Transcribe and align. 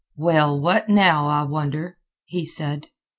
"Well, 0.15 0.59
what 0.59 0.89
now, 0.89 1.27
I 1.27 1.43
wonder?" 1.43 1.99
he 2.25 2.43
said. 2.43 2.87